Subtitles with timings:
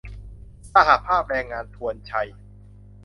[0.73, 2.35] สหภาพแรงงานทวนไชย์